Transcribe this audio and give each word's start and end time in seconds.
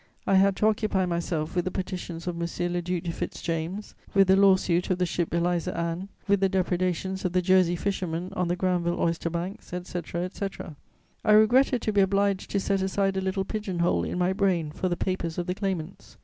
I 0.25 0.33
had 0.33 0.55
to 0.55 0.65
occupy 0.65 1.05
myself 1.05 1.55
with 1.55 1.63
the 1.65 1.69
petitions 1.69 2.25
of 2.25 2.33
M. 2.41 2.73
le 2.73 2.81
Duc 2.81 3.03
de 3.03 3.11
Fitz 3.11 3.39
James, 3.39 3.93
with 4.15 4.29
the 4.29 4.35
lawsuit 4.35 4.89
of 4.89 4.97
the 4.97 5.05
ship 5.05 5.31
Eliza 5.31 5.77
Ann, 5.77 6.09
with 6.27 6.39
the 6.39 6.49
depredations 6.49 7.23
of 7.23 7.33
the 7.33 7.41
Jersey 7.43 7.75
fishermen 7.75 8.33
on 8.35 8.47
the 8.47 8.55
Granville 8.55 8.99
oyster 8.99 9.29
banks, 9.29 9.73
etc., 9.73 10.23
etc. 10.23 10.75
I 11.23 11.33
regretted 11.33 11.83
to 11.83 11.93
be 11.93 12.01
obliged 12.01 12.49
to 12.49 12.59
set 12.59 12.81
aside 12.81 13.15
a 13.15 13.21
little 13.21 13.45
pigeon 13.45 13.77
hole 13.77 14.03
in 14.03 14.17
my 14.17 14.33
brain 14.33 14.71
for 14.71 14.89
the 14.89 14.97
papers 14.97 15.37
of 15.37 15.45
the 15.45 15.53
claimants. 15.53 16.17